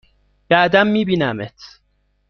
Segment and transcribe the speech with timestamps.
[0.49, 1.79] بعدا می بینمت!